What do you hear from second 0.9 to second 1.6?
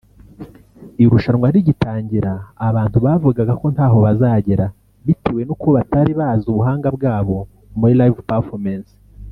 Irushanwa